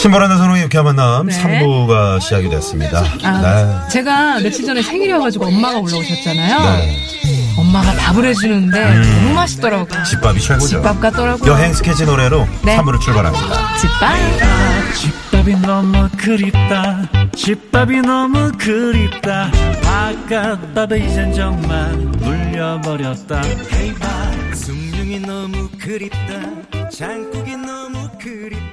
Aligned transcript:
신보라는 0.00 0.38
선홍의 0.38 0.62
유쾌한 0.62 0.86
만남 0.86 1.26
네. 1.26 1.42
3부가 1.42 2.18
시작이 2.22 2.48
됐습니다. 2.48 3.04
아, 3.22 3.86
제가 3.88 4.40
며칠 4.40 4.64
전에 4.64 4.80
생일이어가지고 4.80 5.44
엄마가 5.48 5.78
올라오셨잖아요. 5.78 6.58
네. 6.58 6.96
엄마가 7.58 7.92
밥을 7.92 8.24
해주는데 8.24 8.94
너무 8.94 9.34
맛있더라고요. 9.34 10.02
집밥이 10.04 10.40
최고죠. 10.40 10.66
집밥 10.68 11.00
같더라고요. 11.00 11.52
여행 11.52 11.74
스케치 11.74 12.06
노래로 12.06 12.48
네. 12.64 12.78
3부로 12.78 12.98
출발합니다. 12.98 13.76
집밥. 13.76 14.16
집밥이 14.94 15.60
너무 15.60 16.08
그립다 16.16 17.02
집밥이 17.36 18.00
너무 18.00 18.50
그립다 18.58 19.50
바깥밥에 19.82 20.98
이젠 20.98 21.32
정말 21.34 21.92
물려버렸다 21.92 23.42
헤이바 23.72 24.08
숭늉이 24.54 25.20
너무 25.20 25.68
그립다 25.78 26.88
장국이 26.90 27.56
너무 27.56 28.08
그립다 28.18 28.69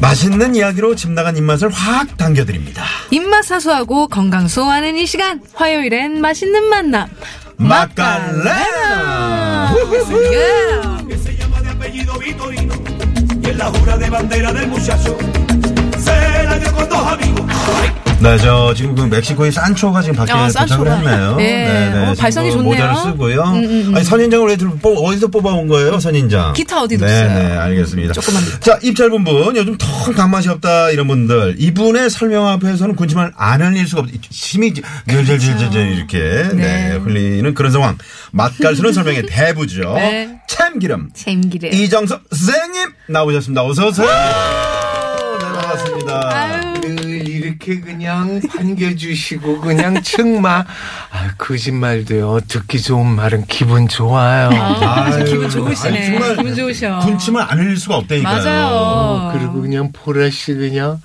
맛있는 0.00 0.54
이야기로 0.54 0.94
집 0.94 1.10
나간 1.10 1.36
입맛을 1.36 1.70
확 1.70 2.16
당겨드립니다. 2.16 2.84
입맛 3.10 3.44
사수하고 3.44 4.08
건강 4.08 4.48
소화하는 4.48 4.96
이 4.96 5.06
시간. 5.06 5.40
화요일엔 5.54 6.20
맛있는 6.20 6.64
만남. 6.64 7.08
마카레나! 7.56 8.94
예. 10.32 11.04
네, 18.24 18.38
저 18.38 18.72
지금 18.74 18.94
그 18.94 19.02
멕시코의 19.02 19.52
산초가 19.52 20.00
지금 20.00 20.16
밖에 20.16 20.32
아, 20.32 20.46
도착을 20.46 20.68
산초가. 20.68 20.96
했네요. 20.96 21.36
네. 21.36 21.88
어, 21.90 21.92
지금 21.92 22.14
발성이 22.16 22.48
그 22.48 22.56
좋네요. 22.56 22.70
모자를 22.72 22.96
쓰고요. 22.96 23.42
음, 23.42 23.64
음. 23.88 23.94
아니, 23.94 24.02
선인장을 24.04 24.48
왜 24.48 24.56
들- 24.56 24.70
뽑- 24.80 24.96
어디서 25.04 25.26
뽑아온 25.26 25.68
거예요, 25.68 26.00
선인장? 26.00 26.54
기타 26.54 26.80
어디 26.80 26.96
네, 26.96 27.06
뒀어요? 27.06 27.28
네, 27.38 27.56
알겠습니다. 27.58 28.14
조그만 28.14 28.42
자, 28.60 28.78
입 28.82 28.96
짧은 28.96 29.24
분, 29.24 29.54
요즘 29.56 29.76
통 29.76 30.14
단맛이 30.14 30.48
없다, 30.48 30.88
이런 30.90 31.06
분들. 31.06 31.56
이분의 31.58 32.08
설명 32.08 32.48
앞에서는 32.48 32.96
군침을 32.96 33.32
안 33.36 33.60
흘릴 33.60 33.86
수가 33.86 34.00
없, 34.02 34.08
힘이 34.30 34.72
절절절절 35.06 35.86
이렇게, 35.92 36.18
네. 36.18 36.54
네. 36.54 36.96
흘리는 36.96 37.52
그런 37.52 37.70
상황. 37.72 37.98
맛깔스러운 38.32 38.94
설명의 38.94 39.26
대부죠. 39.26 39.92
네. 39.96 40.40
참기름. 40.48 41.10
잼기래. 41.12 41.68
이정석 41.68 42.22
선생님 42.32 42.88
나오셨습니다. 43.08 43.62
어서 43.64 43.88
오세요. 43.88 44.08
이렇게 47.54 47.80
그냥 47.80 48.40
반겨주시고 48.48 49.60
그냥 49.60 50.02
정말 50.02 50.64
아, 51.10 51.34
거짓말도요 51.38 52.40
듣기 52.48 52.80
좋은 52.82 53.06
말은 53.06 53.46
기분 53.46 53.86
좋아요 53.86 54.50
아, 54.50 55.04
아유, 55.12 55.24
기분 55.24 55.48
좋으시네. 55.48 55.88
아니, 55.98 56.06
정말 56.06 56.36
기분 56.36 56.54
좋으셔. 56.54 56.98
군침을 57.00 57.40
안 57.42 57.58
흘릴 57.58 57.76
수가 57.76 57.96
없다니까요. 57.98 58.44
맞아요. 58.44 59.32
그리고 59.32 59.60
그냥 59.62 59.90
보라 59.92 60.30
씨 60.30 60.54
그냥 60.54 61.00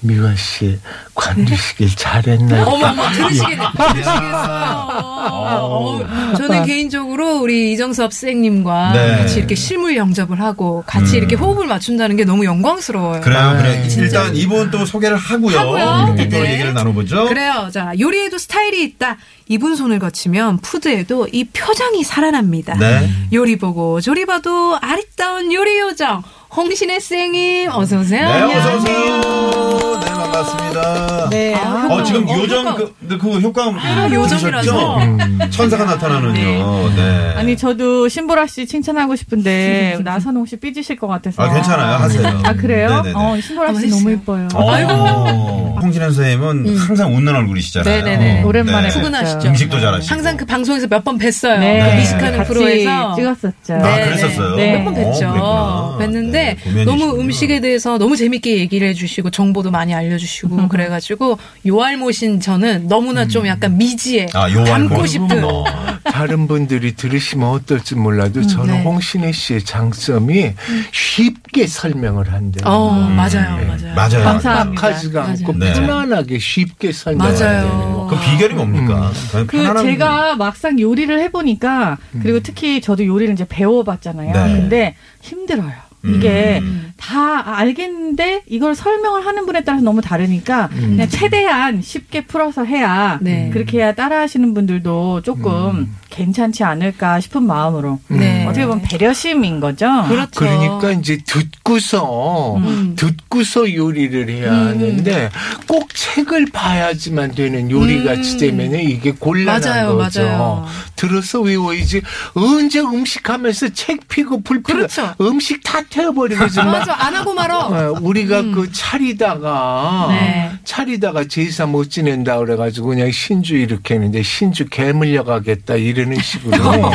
미화 0.00 0.34
씨 0.36 0.78
관두시길 1.14 1.96
잘했나 1.96 2.64
어머, 2.68 2.86
어머, 2.86 3.10
들으시겠네. 3.12 3.64
들으시겠어요. 3.76 5.06
어, 5.28 6.00
저는 6.36 6.64
개인적으로 6.64 7.40
우리 7.40 7.72
이정섭 7.72 8.12
선생님과 8.12 8.92
네. 8.92 9.16
같이 9.16 9.38
이렇게 9.38 9.54
실물 9.54 9.96
영접을 9.96 10.40
하고 10.40 10.84
같이 10.86 11.16
이렇게 11.16 11.34
호흡을 11.34 11.66
맞춘다는 11.66 12.16
게 12.16 12.24
너무 12.24 12.44
영광스러워요. 12.44 13.20
그래요, 13.22 13.56
그래. 13.58 13.82
아, 13.82 14.00
일단 14.00 14.36
이분 14.36 14.70
또 14.70 14.84
소개를 14.84 15.16
하고요. 15.16 15.58
하고요. 15.58 16.04
본격적으로 16.06 16.46
네. 16.46 16.52
얘기를 16.54 16.74
나눠보죠. 16.74 17.26
그래요. 17.26 17.70
자, 17.72 17.92
요리에도 17.98 18.38
스타일이 18.38 18.84
있다. 18.84 19.16
이분 19.48 19.76
손을 19.76 19.98
거치면 19.98 20.58
푸드에도 20.58 21.28
이 21.32 21.44
표정이 21.44 22.04
살아납니다. 22.04 22.74
네. 22.78 23.08
요리 23.32 23.56
보고 23.56 24.00
조리 24.00 24.26
봐도 24.26 24.76
아리따운 24.80 25.52
요리 25.52 25.78
요정 25.78 26.22
홍신혜 26.56 27.00
쌤님 27.00 27.70
어서 27.70 27.98
오세요. 28.00 28.28
네, 28.28 28.54
어서 28.56 28.76
오세요. 28.76 29.85
네, 30.06 30.12
반갑습니다. 30.14 31.28
네. 31.30 31.54
아, 31.54 31.88
어, 31.90 32.02
지금 32.04 32.28
어, 32.28 32.36
요정, 32.38 32.66
효과. 32.66 32.76
그, 32.76 33.18
그 33.18 33.40
효과음. 33.40 33.76
아, 33.78 34.08
요정이라서. 34.08 34.98
들으셨죠? 34.98 35.50
천사가 35.50 35.84
나타나는요. 35.84 36.90
네. 36.94 37.34
아니 37.36 37.56
저도 37.56 38.08
신보라 38.08 38.46
씨 38.46 38.66
칭찬하고 38.66 39.16
싶은데 39.16 39.98
나선홍 40.02 40.46
씨 40.46 40.56
삐지실 40.56 40.96
것 40.96 41.06
같아서. 41.08 41.42
아, 41.42 41.52
괜찮아요. 41.52 41.96
하세요. 41.96 42.40
아 42.44 42.52
그래요? 42.54 43.02
네네네. 43.02 43.12
어 43.14 43.40
신보라 43.40 43.74
씨 43.74 43.88
너무. 43.88 44.10
예뻐요. 44.12 44.48
어, 44.54 44.70
아이고. 44.70 45.75
홍진현 45.86 46.12
선생님은 46.12 46.76
항상 46.78 47.14
웃는 47.14 47.34
얼굴이시잖아요. 47.34 48.02
네네네. 48.04 48.42
오랜만에 48.42 48.88
네. 48.88 48.94
푸근하시죠. 48.94 49.48
음식도 49.48 49.80
잘하시고. 49.80 50.14
항상 50.14 50.36
그 50.36 50.44
방송에서 50.44 50.86
몇 50.88 51.06
번 51.06 51.18
뵀어요. 51.18 51.60
네. 51.60 51.88
그 51.92 51.96
미식하는 51.98 52.38
같이 52.38 52.52
프로에서. 52.52 53.14
찍었었죠. 53.14 53.74
아, 53.74 53.96
네, 53.96 54.04
그랬었어요? 54.06 54.56
네. 54.56 54.78
몇번 54.78 54.94
뵀죠. 54.94 55.22
어. 55.40 55.98
뵀는데 56.00 56.32
네. 56.32 56.84
너무 56.84 57.20
음식에 57.20 57.60
대해서 57.60 57.96
너무 57.98 58.16
재밌게 58.16 58.58
얘기를 58.58 58.88
해주시고 58.88 59.30
정보도 59.30 59.70
많이 59.70 59.94
알려주시고 59.94 60.66
그래가지고 60.68 61.38
요알못인 61.66 62.40
저는 62.40 62.88
너무나 62.88 63.28
좀 63.28 63.46
약간 63.46 63.78
미지에 63.78 64.26
아. 64.34 64.48
닮고 64.48 65.06
싶은 65.06 65.44
어. 65.44 65.64
다른 66.10 66.48
분들이 66.48 66.96
들으시면 66.96 67.48
어떨지 67.48 67.94
몰라도 67.94 68.44
저는 68.44 68.74
네. 68.74 68.82
홍신혜 68.82 69.30
씨의 69.32 69.62
장점이 69.64 70.52
쉽게 70.92 71.66
설명을 71.66 72.32
한대요 72.32 72.64
어 72.68 72.90
맞아요 72.92 73.56
네. 73.58 73.64
맞아요 73.66 73.94
맞아요. 73.94 74.24
감사합니다. 74.24 74.80
딱하지가 74.82 75.24
않고. 75.24 75.52
네. 75.58 75.72
편안하게 75.80 76.38
쉽게 76.38 76.92
설명을 76.92 77.32
맞아요. 77.32 77.68
한대요 77.68 78.06
그 78.10 78.16
비결이 78.18 78.54
뭡니까? 78.54 79.10
그냥 79.46 79.74
그 79.74 79.82
제가 79.82 80.36
막상 80.36 80.78
요리를 80.78 81.18
해보니까 81.20 81.98
그리고 82.22 82.40
특히 82.40 82.80
저도 82.80 83.04
요리를 83.04 83.32
이제 83.32 83.46
배워봤잖아요. 83.48 84.32
네. 84.32 84.60
근데 84.60 84.94
힘들어요. 85.20 85.86
이게 86.04 86.60
음. 86.62 86.92
다 86.96 87.58
알겠는데 87.58 88.42
이걸 88.46 88.74
설명을 88.74 89.26
하는 89.26 89.44
분에 89.44 89.64
따라서 89.64 89.82
너무 89.82 90.00
다르니까 90.00 90.68
그냥 90.68 91.08
최대한 91.08 91.82
쉽게 91.82 92.26
풀어서 92.26 92.64
해야 92.64 93.18
네. 93.20 93.50
그렇게 93.52 93.78
해야 93.78 93.92
따라하시는 93.92 94.54
분들도 94.54 95.22
조금 95.22 95.92
괜찮지 96.10 96.62
않을까 96.64 97.20
싶은 97.20 97.42
마음으로 97.42 97.98
네. 98.08 98.18
어떻게 98.48 98.66
보면 98.66 98.82
배려심인 98.82 99.60
거죠. 99.60 99.86
그렇죠 100.08 100.30
그러니까 100.40 100.92
이제 100.92 101.18
듣고서 101.24 102.56
음. 102.56 102.94
듣고서 102.96 103.72
요리를 103.72 104.28
해야 104.28 104.52
하는데 104.52 105.30
꼭 105.66 105.94
책을 105.94 106.46
봐야지만 106.52 107.34
되는 107.34 107.70
요리 107.70 108.04
같이 108.04 108.38
되면 108.38 108.74
이게 108.74 109.12
곤란한 109.12 109.60
맞아요, 109.60 109.96
거죠. 109.96 110.22
맞아요. 110.22 110.66
들어서 110.96 111.40
외워야지 111.40 112.02
언제 112.34 112.80
음식하면서 112.80 113.70
책 113.70 114.08
피고 114.08 114.40
불 114.42 114.62
피고 114.62 114.78
그렇죠. 114.78 115.14
음식 115.20 115.62
다 115.62 115.80
태워버리고 115.88 116.40
맞아 116.40 116.94
안 117.06 117.14
하고 117.14 117.34
말어 117.34 117.58
어, 117.58 117.98
우리가 118.00 118.42
그 118.42 118.70
차리다가 118.72 120.06
네. 120.10 120.52
차리다가 120.64 121.24
제사 121.24 121.66
못 121.66 121.90
지낸다 121.90 122.38
그래가지고 122.38 122.88
그냥 122.88 123.10
신주 123.10 123.56
이렇게 123.56 123.94
했는데 123.94 124.22
신주 124.22 124.66
개 124.68 124.92
물려 124.92 125.24
가겠다 125.24 125.74
이러는 125.76 126.18
식으로 126.20 126.56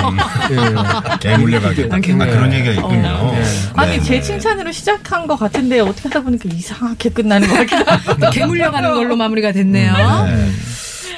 예. 0.51 1.19
개 1.41 1.57
물려가겠다. 1.57 1.95
아, 1.95 1.99
네. 1.99 2.31
그런 2.31 2.53
얘기가 2.53 2.71
있군요. 2.73 3.31
네. 3.33 3.43
아니 3.75 3.97
네. 3.97 4.03
제 4.03 4.21
칭찬으로 4.21 4.71
시작한 4.71 5.27
것 5.27 5.35
같은데 5.37 5.79
어떻게 5.79 6.03
하다 6.09 6.21
보니까 6.21 6.49
이상하게 6.53 7.09
끝나는 7.09 7.47
것 7.47 7.55
같기도 7.55 7.91
하고. 7.91 8.29
개 8.31 8.45
물려가는 8.45 8.93
걸로 8.93 9.15
마무리가 9.15 9.51
됐네요 9.51 9.93
네. 10.25 10.49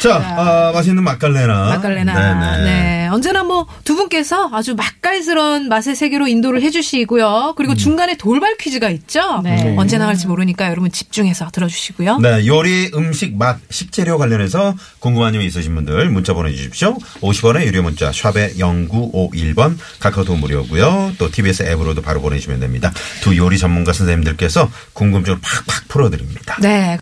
자, 0.03 0.17
아, 0.17 0.71
맛있는 0.73 1.01
맛갈레나. 1.03 1.65
맛갈레나. 1.69 2.13
네네. 2.57 2.63
네. 2.63 3.07
언제나 3.07 3.43
뭐 3.43 3.65
두 3.83 3.95
분께서 3.95 4.49
아주 4.51 4.75
맛깔스러운 4.75 5.67
맛의 5.69 5.95
세계로 5.95 6.27
인도를 6.27 6.61
해주시고요. 6.61 7.53
그리고 7.57 7.75
중간에 7.75 8.17
돌발 8.17 8.57
퀴즈가 8.57 8.89
있죠. 8.89 9.41
네. 9.43 9.75
언제 9.77 9.97
나갈지 9.97 10.27
모르니까 10.27 10.69
여러분 10.69 10.91
집중해서 10.91 11.49
들어주시고요. 11.51 12.17
네, 12.19 12.47
요리, 12.47 12.91
음식, 12.95 13.35
맛, 13.37 13.59
식재료 13.69 14.17
관련해서 14.17 14.75
궁금한 14.99 15.33
점 15.33 15.41
있으신 15.41 15.75
분들 15.75 16.09
문자 16.09 16.33
보내주십시오. 16.33 16.97
50원의 17.21 17.65
유료 17.65 17.83
문자 17.83 18.11
샵에 18.11 18.53
0951번 18.53 19.77
카카오톡 19.99 20.37
무료고요. 20.39 21.13
또 21.17 21.29
TBS 21.29 21.63
앱으로도 21.63 22.01
바로 22.01 22.21
보내주시면 22.21 22.59
됩니다. 22.59 22.91
두 23.21 23.35
요리 23.37 23.57
전문가 23.57 23.93
선생님들께서 23.93 24.69
궁금증을 24.93 25.39
팍팍 25.41 25.87
풀어드립니다. 25.89 26.57
네. 26.61 26.97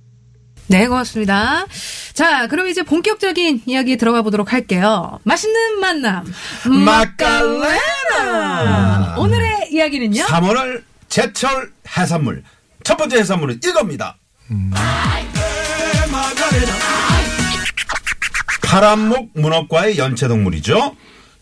네, 0.68 0.88
고맙습니다. 0.88 1.66
자, 2.14 2.48
그럼 2.48 2.68
이제 2.68 2.84
본격적인 2.84 3.62
이야기 3.66 3.96
들어가 3.98 4.22
보도록 4.22 4.52
할게요. 4.54 5.20
맛있는 5.24 5.80
만남. 5.80 6.26
맛깔레나. 6.86 8.36
오늘의 9.18 9.70
이야기는요? 9.72 10.24
3월을 10.26 10.84
제철 11.10 11.72
해산물. 11.98 12.44
첫 12.84 12.98
번째 12.98 13.18
해산물은 13.20 13.60
이겁니다. 13.66 14.18
파란목 18.64 19.32
문어과의 19.34 19.98
연체동물이죠. 19.98 20.96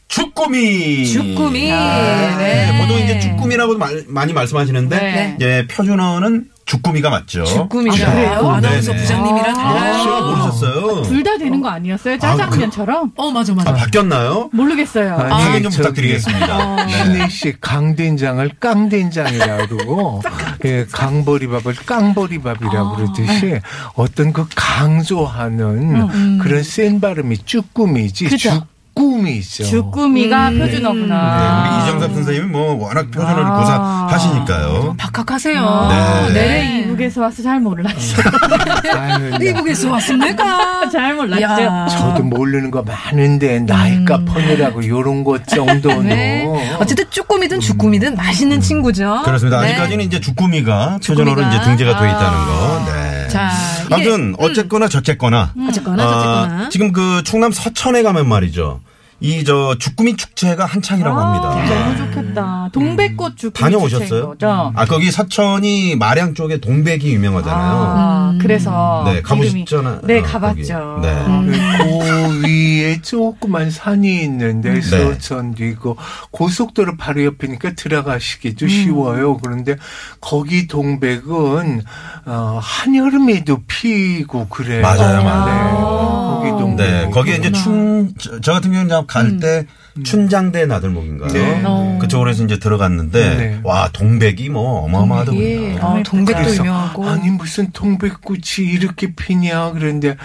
주꾸미. 0.07 1.06
주꾸미. 1.07 1.69
네. 1.69 2.36
네. 2.38 2.77
보통 2.81 2.98
이제 2.98 3.19
주꾸미라고 3.19 3.77
말- 3.77 4.06
많이 4.07 4.33
말씀하시는데, 4.33 4.98
네. 4.98 5.38
예, 5.42 5.68
표준어는 5.68 6.50
주꾸미가 6.69 7.10
맞죠. 7.10 7.44
주꾸미죠. 7.45 8.06
아, 8.06 8.12
그래요? 8.12 8.50
아나운서 8.51 8.92
네네. 8.92 9.01
부장님이라 9.04 9.54
달라요. 9.54 9.94
아, 10.13 10.21
모르셨어요? 10.21 11.01
둘 11.04 11.24
다 11.24 11.38
되는 11.38 11.62
거 11.62 11.68
아니었어요? 11.69 12.18
짜장면처럼? 12.19 13.12
어, 13.18 13.31
맞아, 13.31 13.54
맞아. 13.54 13.71
아, 13.71 13.74
바뀌었나요? 13.74 14.50
모르겠어요. 14.54 15.16
아니, 15.18 15.33
확인 15.44 15.63
좀 15.63 15.71
저기, 15.71 15.77
부탁드리겠습니다. 15.83 16.75
네. 16.86 17.04
신혜 17.04 17.30
씨 17.30 17.56
강된장을 17.60 18.50
깡된장이라 18.60 19.68
그러고 19.68 20.21
예, 20.66 20.86
강보리밥을 20.92 21.75
깡보리밥이라 21.86 22.95
그러듯이 22.95 23.60
어떤 23.95 24.31
그 24.31 24.45
강조하는 24.56 26.38
그런 26.39 26.63
센 26.63 27.00
발음이 27.01 27.39
쭈꾸미지 27.45 28.25
그죠. 28.25 28.66
주꾸미죠. 28.99 29.63
주꾸미가 29.63 30.49
음. 30.49 30.59
네, 30.59 30.65
표준어구나. 30.65 31.61
우리 31.71 31.83
이정섭 31.83 32.13
선생님이 32.15 32.47
뭐 32.49 32.73
워낙 32.85 33.09
표준어를 33.11 33.43
아. 33.45 34.07
고사하시니까요. 34.07 34.95
박학하세요. 34.97 35.89
네. 36.33 36.33
네, 36.33 36.81
이북에서 36.85 37.21
와서 37.21 37.41
잘 37.41 37.59
몰랐죠. 37.61 38.21
아유, 38.93 39.29
나- 39.29 39.37
이북에서 39.37 39.89
왔습니까? 39.91 40.89
잘 40.89 41.15
몰랐죠. 41.15 41.43
야. 41.43 41.87
저도 41.87 42.23
모르는 42.23 42.71
거 42.71 42.83
많은데 42.83 43.59
나이값 43.61 44.25
퍼내라고 44.25 44.85
요런 44.85 45.23
것 45.23 45.47
정도는 45.47 46.07
네. 46.07 46.75
어쨌든 46.79 47.05
쭈꾸미든 47.09 47.61
주꾸미든 47.61 48.15
맛있는 48.15 48.59
친구죠. 48.59 49.21
그렇습니다. 49.23 49.61
네. 49.61 49.67
아직까지는 49.69 50.03
이제 50.05 50.19
주꾸미가 50.19 50.99
표준어로 51.05 51.35
주꾸미가. 51.35 51.49
이제 51.49 51.63
등재가 51.63 51.99
돼 52.01 52.07
있다는 52.09 52.27
아. 52.27 52.45
거. 52.45 52.85
네. 52.91 53.27
자, 53.29 53.51
이게- 53.85 53.93
아무튼 53.95 54.35
어쨌거나 54.39 54.87
저쨌거나 54.89 55.51
어쨌거나 55.69 56.03
아, 56.03 56.07
저쨌거나. 56.07 56.69
지금 56.69 56.91
그 56.91 57.21
충남 57.23 57.51
서천에 57.51 58.01
가면 58.03 58.27
말이죠. 58.27 58.81
이저 59.21 59.75
주꾸미 59.80 60.16
축제가 60.16 60.66
한창이라고 60.66 61.19
합니다. 61.19 61.75
너무 61.75 61.98
좋겠다. 61.98 62.69
동백꽃 62.71 63.38
주꾸미 63.38 63.54
다녀오셨어요? 63.54 64.27
거죠? 64.27 64.71
아 64.75 64.86
거기 64.86 65.12
서천이 65.12 65.95
마량 65.98 66.33
쪽에 66.33 66.60
동백이 66.60 67.13
유명하잖아요. 67.13 67.74
아, 67.74 68.38
그래서 68.42 69.04
네, 69.06 69.21
가보셨잖아요. 69.21 70.01
네, 70.04 70.19
어, 70.19 70.24
가봤죠. 70.24 71.01
거기. 71.01 71.01
네. 71.01 71.57
그 71.80 72.44
위에 72.44 73.01
조그만 73.01 73.69
산이 73.71 74.24
있는데 74.24 74.74
네. 74.75 74.81
서천도 74.81 75.66
있고 75.66 75.98
고속도로 76.31 76.95
바로 76.98 77.25
옆이니까 77.25 77.74
들어가시기도 77.74 78.68
쉬워요. 78.68 79.38
그런데 79.38 79.75
거기 80.21 80.68
동백은 80.68 81.81
어, 82.25 82.60
한여름에도 82.62 83.63
피고 83.68 84.48
그래요. 84.48 84.81
맞아요, 84.81 85.18
네. 85.18 85.24
맞아요. 85.24 85.77
거 85.77 86.28
기 86.59 86.63
동백. 86.63 86.85
네, 86.85 87.09
거기에 87.09 87.35
이제 87.38 87.51
춘, 87.51 88.13
저, 88.17 88.39
저 88.41 88.53
같은 88.53 88.71
경우는 88.71 89.07
갈때 89.07 89.65
춘장대 90.03 90.65
나들목인가요? 90.65 91.33
네. 91.33 91.61
어. 91.65 91.97
그쪽으로 92.01 92.29
해서 92.29 92.44
이제 92.44 92.59
들어갔는데, 92.59 93.35
네. 93.38 93.59
와, 93.63 93.89
동백이 93.91 94.50
뭐 94.50 94.81
예. 94.81 94.85
어마어마하더군요. 94.85 95.79
어, 95.81 96.03
동백도 96.06 96.56
유명하고. 96.56 97.07
아니 97.07 97.29
무슨 97.29 97.71
동백꽃이 97.71 98.67
이렇게 98.71 99.13
피냐 99.13 99.71
그런데 99.71 100.15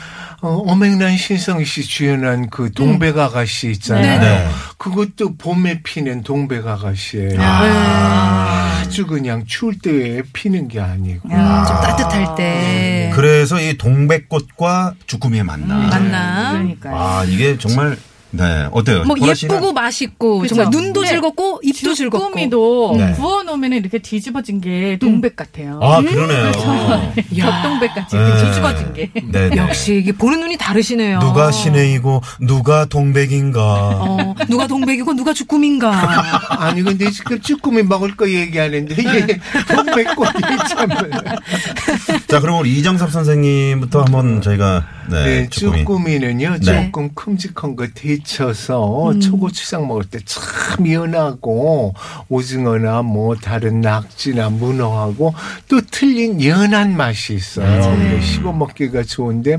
어, 0.41 0.49
어맹란 0.67 1.17
신성희 1.17 1.65
씨 1.65 1.83
주연한 1.83 2.51
그 2.51 2.71
동백 2.73 3.19
아가씨 3.19 3.71
있잖아요. 3.71 4.21
네. 4.21 4.49
그것도 4.79 5.37
봄에 5.37 5.83
피는 5.83 6.23
동백 6.23 6.67
아가씨예요. 6.67 7.41
아. 7.41 7.45
아 7.65 8.74
주 8.95 9.07
그냥 9.09 9.45
추울 9.45 9.77
때 9.77 10.23
피는 10.33 10.69
게 10.69 10.81
아니고. 10.81 11.29
음, 11.29 11.31
좀 11.31 11.77
따뜻할 11.81 12.37
때. 12.37 13.11
그래서 13.13 13.61
이 13.61 13.77
동백꽃과 13.77 14.95
주꾸미의 15.07 15.43
만남. 15.43 15.89
만남. 15.89 16.53
그러니까요. 16.53 16.97
아, 16.97 17.25
이게 17.25 17.59
정말, 17.59 17.97
네, 18.37 18.69
어때요? 18.73 19.05
뭐? 19.05 19.17
예쁘고 19.21 19.73
맛있고 19.73 20.39
그죠? 20.41 20.55
정말 20.55 20.71
눈도 20.71 21.03
네. 21.03 21.09
즐겁고 21.09 21.61
입도 21.63 21.95
즐겁고. 21.95 22.27
주꾸미도 22.27 22.95
네. 22.97 23.13
구워놓으면 23.13 23.73
이렇게 23.75 23.99
뒤집어진 23.99 24.61
게 24.61 24.99
동백 25.01 25.37
같아요. 25.37 25.79
아, 25.83 26.01
그러네요. 26.01 26.53
겹동백 27.37 27.95
같이 27.95 28.17
네. 28.17 28.23
이렇게 28.27 28.45
뒤집어진 28.47 28.93
게. 28.93 29.11
네, 29.31 29.49
네. 29.51 29.57
역시 29.57 29.97
이게 29.97 30.13
보는 30.13 30.41
눈이 30.41 30.57
다르시네요. 30.57 31.21
누가 31.21 31.53
신혜이고 31.53 32.23
누가 32.41 32.85
동백인가. 32.87 33.61
어, 33.63 34.35
누가 34.49 34.67
동백이고 34.67 35.15
누가 35.15 35.33
주꾸미인가. 35.33 35.93
아니 36.61 36.83
근데 36.83 37.11
지금 37.11 37.41
쭈꾸미 37.41 37.83
먹을 37.85 38.17
거 38.17 38.29
얘기하는데 38.29 38.95
이게 38.95 39.39
동백꽃이 39.69 40.33
참. 40.69 40.89
자, 42.27 42.41
그럼 42.41 42.61
우리 42.61 42.73
이정섭 42.79 43.11
선생님부터 43.13 44.03
한번 44.03 44.41
저희가 44.43 44.85
네, 45.11 45.25
네, 45.25 45.49
주꾸미. 45.49 45.79
쭈꾸미는요 45.81 46.57
네. 46.61 46.87
조금 46.87 47.11
큼직한 47.15 47.77
거 47.77 47.87
데쳐서 48.25 49.19
초고추장 49.21 49.87
먹을 49.87 50.05
때 50.05 50.19
참 50.25 50.91
연하고 50.91 51.95
오징어나 52.29 53.03
뭐 53.03 53.37
다른 53.37 53.81
낙지나 53.81 54.49
문어하고 54.51 55.35
또 55.69 55.81
틀린 55.91 56.43
연한 56.43 56.97
맛이 56.97 57.35
있어요. 57.35 57.81
근데 57.83 58.21
씹어 58.21 58.53
먹기가 58.53 59.03
좋은데 59.05 59.59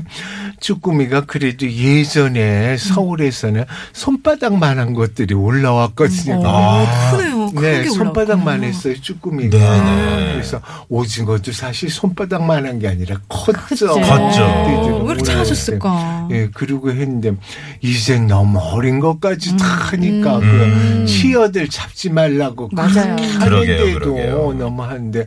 쭈꾸미가 0.60 1.22
그래도 1.26 1.70
예전에 1.70 2.76
서울에서는 2.76 3.64
손바닥만한 3.92 4.94
것들이 4.94 5.34
올라왔거든요. 5.34 6.42
어, 6.44 6.84
크네요. 7.12 7.35
큰 7.56 7.62
네, 7.62 7.82
게 7.82 7.90
손바닥만. 7.90 8.62
했어요, 8.62 8.94
쭈꾸미가. 9.00 9.58
네네. 9.58 10.32
그래서 10.34 10.60
오징어도 10.88 11.50
사실 11.52 11.90
손바닥만한 11.90 12.78
게 12.78 12.88
아니라 12.88 13.16
컸죠. 13.28 13.94
컸죠. 13.94 15.02
왜 15.04 15.14
이렇게 15.14 15.22
작아졌을까? 15.24 16.28
예, 16.30 16.48
그러고 16.52 16.90
했는데 16.90 17.32
이제 17.80 18.18
너무 18.20 18.58
어린 18.58 19.00
것까지 19.00 19.56
다 19.56 19.64
하니까 19.66 20.38
음. 20.38 21.04
그 21.04 21.06
치어들 21.06 21.68
잡지 21.68 22.10
말라고 22.10 22.68
맞아요. 22.72 23.16
하는데도 23.40 23.98
그러게요. 23.98 24.52
너무 24.58 24.82
하는데 24.82 25.26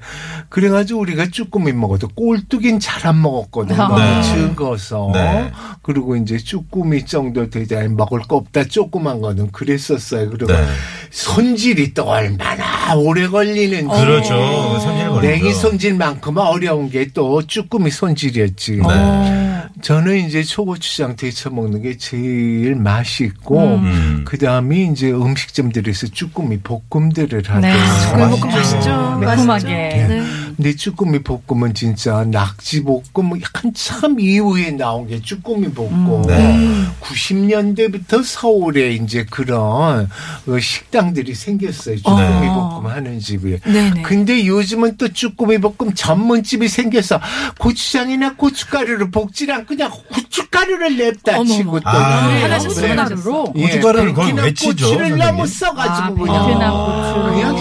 그래가지고 0.50 1.00
우리가 1.02 1.28
쭈꾸미 1.32 1.74
먹어도 1.74 2.08
꼴뚜긴 2.10 2.80
잘 2.80 3.00
안 3.10 3.22
먹었거든요. 3.22 3.82
아. 3.82 3.88
너무 3.88 4.00
네. 4.00 4.22
적어서 4.24 5.10
네. 5.14 5.52
그리고 5.82 6.16
이제 6.18 6.38
쭈꾸미 6.38 7.06
정도 7.06 7.50
되지 7.50 7.76
않 7.76 7.96
먹을 7.96 8.20
거 8.20 8.36
없다 8.36 8.66
조그만 8.66 9.22
거는 9.22 9.52
그랬었어요. 9.52 10.30
그리고 10.30 10.52
네. 10.52 10.64
손질이 11.10 11.94
또 11.94 12.12
얼마나 12.20 12.96
오래 12.96 13.28
걸리는지. 13.28 13.88
그렇죠. 13.88 14.80
손질 14.80 15.10
걸리죠. 15.10 15.22
냉이 15.22 15.54
손질만큼 15.54 16.38
어려운 16.38 16.90
게 16.90 17.10
또 17.14 17.42
쭈꾸미 17.46 17.90
손질이었지. 17.90 18.82
네. 18.88 19.64
저는 19.82 20.18
이제 20.28 20.44
초고추장 20.44 21.16
데쳐 21.16 21.50
먹는 21.50 21.82
게 21.82 21.98
제일 21.98 22.76
맛있고 22.76 23.76
음. 23.78 24.24
그 24.28 24.38
다음에 24.38 24.84
이제 24.92 25.10
음식점들에서 25.12 26.08
쭈꾸미 26.08 26.60
볶음들을 26.60 27.44
하죠. 27.48 27.60
네, 27.60 27.74
쭈꾸미 28.04 28.30
볶음 28.40 28.50
맛있죠. 28.52 28.76
맛있죠. 28.78 29.18
매콤하게. 29.20 29.66
네. 29.68 30.22
근데 30.60 30.76
쭈꾸미 30.76 31.20
볶음은 31.24 31.74
진짜 31.74 32.26
낙지 32.26 32.84
볶음 32.84 33.32
한참 33.54 34.20
이후에 34.20 34.72
나온 34.72 35.08
게 35.08 35.22
쭈꾸미 35.22 35.72
볶음. 35.72 36.24
네. 36.28 36.86
90년대부터 37.00 38.22
서울에 38.26 38.92
이제 38.92 39.26
그런 39.32 40.10
어, 40.48 40.60
식당들이 40.60 41.34
생겼어요. 41.34 41.96
쭈꾸미 42.02 42.42
네. 42.42 42.48
볶음 42.48 42.88
하는 42.88 43.22
집이. 43.22 43.60
네네. 43.64 44.02
근데 44.02 44.46
요즘은 44.46 44.98
또 44.98 45.08
쭈꾸미 45.08 45.60
볶음 45.60 45.94
전문집이 45.96 46.68
생겨서 46.68 47.22
고추장이나 47.58 48.36
고춧가루를 48.36 49.12
볶질 49.12 49.54
않고 49.54 49.66
그냥 49.66 49.90
고춧가루를 50.14 50.98
냅다 50.98 51.40
어머머. 51.40 51.54
치고 51.56 51.80
또 51.80 51.88
아, 51.90 52.28
그래요. 52.28 52.44
하나씩. 52.44 52.72
쏟아내서. 52.72 53.54
예, 53.56 53.62
고춧가루를 53.62 54.14
거의 54.14 54.28
베트남 54.28 54.44
왜 54.46 54.54
치죠, 54.54 54.90
고추를? 54.90 55.18
너무 55.18 55.48
써가지고 55.48 56.34
아, 56.34 56.46
그냥. 56.46 57.30
그냥 57.30 57.56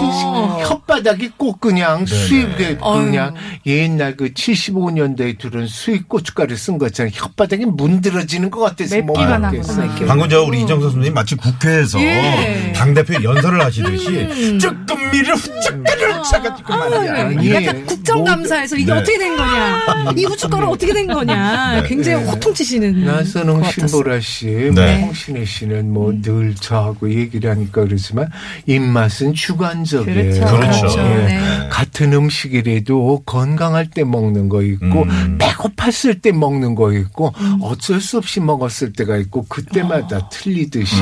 혓바닥이 0.65 1.31
꼭 1.37 1.61
그냥 1.61 2.05
수입에 2.05 2.77
어. 2.81 2.88
그냥 2.93 3.35
옛날 3.65 4.15
그 4.15 4.33
75년대에 4.33 5.37
들은 5.37 5.67
수입 5.67 6.07
고춧가루 6.07 6.55
쓴 6.55 6.77
것처럼 6.77 7.11
혓바닥이 7.11 7.65
문드러지는 7.65 8.49
것 8.49 8.59
같아서 8.61 8.95
못 9.01 9.13
맵기만. 9.17 9.43
하구나. 9.45 9.51
맵기만. 9.51 10.07
방금 10.07 10.29
저 10.29 10.43
우리 10.43 10.61
이정서 10.61 10.89
선생님 10.89 11.13
마치 11.13 11.35
국회에서 11.35 12.01
예. 12.01 12.73
당대표 12.75 13.21
연설을 13.23 13.61
하시듯이 13.63 14.57
쭈꾸미를 14.59 15.35
후쩍거리를 15.35 16.23
차가지고 16.31 16.75
말이야. 16.75 17.27
아니, 17.27 17.53
약간 17.53 17.85
국정감사에서 17.85 18.75
이게 18.77 18.91
네. 18.93 18.99
어떻게 18.99 19.17
된 19.17 19.35
거냐, 19.35 19.85
이 20.15 20.25
후춧가루 20.25 20.67
어떻게 20.67 20.93
된 20.93 21.07
거냐, 21.07 21.83
굉장히 21.87 22.23
호통치시는. 22.25 23.05
나선홍. 23.05 23.63
신보라 23.63 24.19
씨, 24.19 24.45
네. 24.45 24.97
뭐 24.97 25.05
홍신혜 25.07 25.45
씨는 25.45 25.93
뭐늘 25.93 26.55
저하고 26.55 27.11
얘기를 27.11 27.49
하니까 27.49 27.83
그러지만 27.83 28.29
입맛은 28.65 29.33
주관적이에요. 29.33 30.45
그렇죠. 30.45 30.45
그렇죠. 30.45 30.99
예. 30.99 31.25
네. 31.25 31.39
같은 31.69 32.13
음식이라도 32.13 33.23
건강할 33.25 33.89
때 33.89 34.03
먹는 34.03 34.49
거 34.49 34.61
있고 34.61 35.03
음. 35.03 35.37
배고팠을 35.39 36.21
때 36.21 36.31
먹는 36.31 36.75
거 36.75 36.93
있고 36.93 37.33
어쩔 37.61 38.01
수 38.01 38.17
없이 38.17 38.39
먹었을 38.39 38.93
때가 38.93 39.17
있고 39.17 39.45
그때마다 39.47 40.29
틀리듯이 40.29 40.95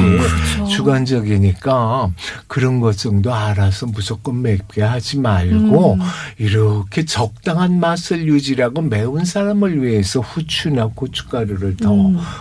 주관적이니까 0.69 2.11
그런 2.47 2.79
것 2.79 2.97
정도 2.97 3.33
알아서 3.33 3.85
무조건 3.87 4.41
맵게 4.41 4.81
하지 4.81 5.19
말고 5.19 5.97
이렇게 6.37 7.05
적당한 7.05 7.79
맛을 7.79 8.27
유지하고 8.27 8.81
매운 8.97 9.25
사람을 9.25 9.83
위해서 9.83 10.21
후추나 10.21 10.89
고춧가루를 10.95 11.77
더 11.77 11.95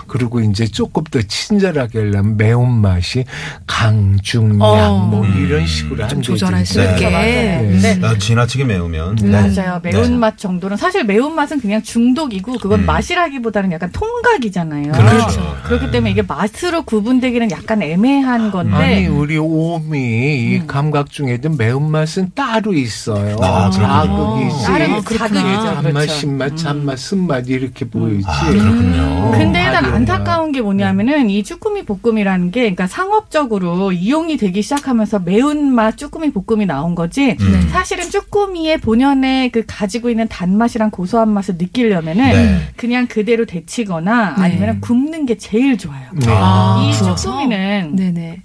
그리고 0.07 0.41
이제 0.41 0.67
조금 0.67 1.05
더 1.05 1.21
친절하게 1.21 1.99
하려면 1.99 2.39
매운 2.39 2.81
맛이 2.81 3.25
강중량 3.67 4.63
어. 4.63 5.09
뭐 5.11 5.27
이런 5.27 5.67
식으로 5.67 5.97
좀 5.97 6.09
하면 6.09 6.23
조절할 6.23 6.65
수 6.65 6.81
네. 6.81 6.93
있게. 6.93 7.11
맞아요. 7.11 7.81
네. 7.83 8.01
아, 8.03 8.17
지나치게 8.17 8.65
매우면 8.65 9.17
네. 9.17 9.31
맞아요. 9.31 9.81
매운맛 9.83 10.37
네. 10.37 10.43
정도는 10.43 10.79
사실 10.79 11.05
매운 11.05 11.35
맛은 11.35 11.61
그냥 11.61 11.83
중독이고 11.83 12.59
그건 12.59 12.81
음. 12.81 12.87
맛이라기보다는 12.87 13.73
약간 13.73 13.91
통각이잖아요. 13.93 14.93
그렇죠. 14.93 15.57
그렇기 15.65 15.91
때문에 15.91 16.11
이게 16.11 16.23
맛으로 16.23 16.83
구분되기는 16.85 17.51
약간 17.51 17.83
애매한 17.83 18.51
건데 18.51 18.77
아니 18.77 19.07
우리 19.09 19.37
오미 19.37 19.99
이 20.55 20.67
감각 20.67 21.11
중에도 21.11 21.51
매운 21.51 21.91
맛은 21.91 22.31
따로 22.35 22.73
있어요. 22.73 23.37
아, 23.43 23.71
자극이지. 23.71 24.65
다른 24.65 24.95
아, 24.95 25.01
그렇구나. 25.03 25.41
자극이죠. 25.43 25.83
단맛, 25.83 26.01
그 26.01 26.07
신맛, 26.37 26.57
잔맛, 26.57 26.99
쓴맛 26.99 27.49
이렇게 27.49 27.87
보이지. 27.87 28.26
아, 28.28 28.50
그렇군요. 28.50 29.31
근데 29.33 29.64
일단 29.64 29.87
안타까운 29.87 30.52
게 30.52 30.61
뭐냐면은 30.61 31.31
이 31.31 31.43
쭈꾸미 31.43 31.85
볶음이라는 31.85 32.50
게 32.50 32.61
그러니까 32.61 32.87
상업적으로 32.87 33.93
이용이 33.93 34.37
되기 34.37 34.61
시작하면서 34.61 35.21
매운맛 35.21 35.97
쭈꾸미 35.97 36.33
볶음이 36.33 36.66
나온 36.66 36.95
거지 36.95 37.37
음. 37.40 37.69
사실은 37.71 38.11
쭈꾸미의 38.11 38.78
본연의 38.78 39.50
그 39.50 39.64
가지고 39.66 40.11
있는 40.11 40.28
단맛이랑 40.28 40.90
고소한 40.90 41.31
맛을 41.31 41.57
느끼려면은 41.57 42.25
네. 42.25 42.61
그냥 42.76 43.07
그대로 43.07 43.47
데치거나 43.47 44.37
네. 44.37 44.43
아니면 44.45 44.81
굽는 44.83 45.25
게 45.25 45.38
제일 45.38 45.78
좋아요. 45.78 46.11
네. 46.12 46.26
아, 46.28 46.87
이? 46.87 47.16
쭈꾸미는 47.16 47.97
네네. 47.97 48.43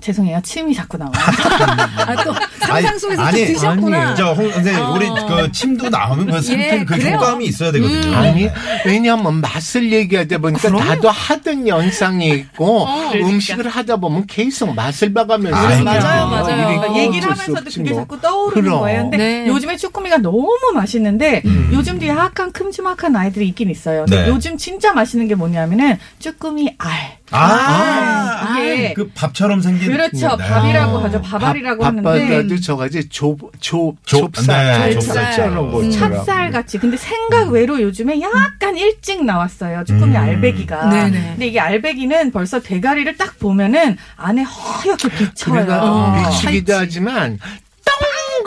죄송해요 0.00 0.40
침이 0.42 0.74
자꾸 0.74 0.96
나와요. 0.96 1.12
아, 2.06 2.24
또 2.24 2.34
상상 2.60 2.98
속에서 2.98 3.22
아니, 3.22 3.46
좀 3.46 3.54
드셨구나. 3.54 4.08
아니, 4.08 4.16
저홍 4.16 4.52
선생님 4.52 4.82
어. 4.82 4.92
우리 4.94 5.08
그 5.08 5.52
침도 5.52 5.88
나오면 5.88 6.26
그 6.26 6.42
상태 6.42 6.84
그 6.84 6.96
그래요. 6.96 7.16
효과음이 7.16 7.44
있어야 7.46 7.72
되거든요. 7.72 8.16
아니 8.16 8.48
왜냐하면 8.86 9.40
맛을 9.40 9.92
얘기하다 9.92 10.38
보니까 10.38 10.68
나도 10.70 11.10
하던 11.10 11.66
연상이 11.68 12.28
있고 12.30 12.86
음식을 13.14 13.68
하다 13.68 13.96
보면 13.96 14.26
계속 14.26 14.74
맛을 14.74 15.12
봐가면서 15.12 15.56
아이, 15.58 15.82
맞아요. 15.82 16.26
맞아요. 16.28 16.56
이렇게 16.70 16.76
그러니까 16.78 16.96
얘기를 16.98 17.30
하면서도 17.30 17.70
그게 17.70 17.90
뭐. 17.90 18.00
자꾸 18.00 18.20
떠오르는 18.20 18.62
그럼. 18.62 18.80
거예요. 18.80 19.02
근데 19.02 19.16
네. 19.16 19.46
요즘에 19.46 19.76
쭈꾸미가 19.76 20.18
너무 20.18 20.48
맛있는데 20.74 21.42
요즘도 21.72 22.06
약간 22.06 22.52
큼지막한 22.52 23.14
아이들이 23.16 23.48
있긴 23.48 23.70
있어요. 23.70 24.04
근데 24.06 24.22
네. 24.24 24.28
요즘 24.28 24.56
진짜 24.56 24.92
맛있는 24.92 25.28
게 25.28 25.34
뭐냐면은 25.34 25.98
쭈꾸미 26.18 26.74
알. 26.78 27.17
아, 27.30 28.58
이게 28.60 28.94
그 28.94 29.10
밥처럼 29.14 29.60
생긴 29.60 29.92
그렇죠. 29.92 30.36
네. 30.36 30.48
밥이라고 30.48 30.98
하죠. 30.98 31.20
밥알이라고 31.22 31.84
하는데 31.84 32.02
밥바다도 32.28 32.60
저가지 32.60 33.08
좁, 33.08 33.38
좁, 33.60 33.96
좁- 34.04 34.32
좁쌀, 34.34 34.80
네, 34.90 34.94
좁쌀. 34.94 35.90
찹쌀 35.92 36.50
같이. 36.50 36.78
근데 36.78 36.96
생각 36.96 37.50
외로 37.50 37.80
요즘에 37.80 38.20
약간 38.20 38.76
일찍 38.76 39.24
나왔어요. 39.24 39.84
쭈꾸미 39.84 40.12
음. 40.12 40.16
알배기가. 40.16 40.88
네네. 40.88 41.20
근데 41.32 41.46
이게 41.46 41.60
알배기는 41.60 42.30
벌써 42.32 42.60
대가리를 42.60 43.16
딱 43.16 43.38
보면은 43.38 43.96
안에 44.16 44.42
허옇게 44.42 45.08
비쳐요. 45.08 45.66
어. 45.82 46.16
미치기도 46.30 46.74
하지만 46.74 47.38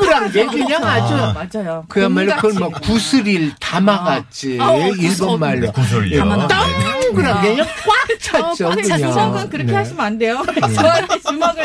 동그란 0.01 0.31
게 0.31 0.45
그냥 0.45 0.83
아주 0.83 1.13
맞아요. 1.13 1.85
그야말로 1.87 2.35
그걸 2.35 2.53
뭐 2.53 2.69
구슬일 2.69 3.53
담아갔지 3.59 4.57
어, 4.59 4.77
일본 4.97 5.39
말로 5.39 5.61
네, 5.67 5.71
구슬이요. 5.71 6.19
담아 6.19 6.47
동그란 6.47 7.41
게 7.41 7.49
그냥 7.55 7.67
꽉 7.85 8.19
찼죠 8.19 8.69
꽉. 8.69 8.81
주먹은 8.97 9.49
그렇게 9.49 9.71
네. 9.71 9.77
하시면 9.77 10.05
안 10.05 10.17
돼요. 10.17 10.43
저한테 10.75 11.19
주먹을 11.19 11.63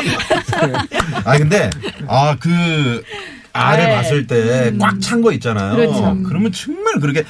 아 1.25 1.37
근데 1.37 1.69
아그 2.07 3.03
알을 3.53 3.85
네. 3.85 3.95
봤을 3.95 4.27
때 4.27 4.71
꽉 4.79 4.99
찬 5.01 5.21
거 5.21 5.31
있잖아요. 5.33 5.75
그렇죠. 5.75 6.17
그러면 6.27 6.51
정말 6.51 6.99
그렇게 6.99 7.23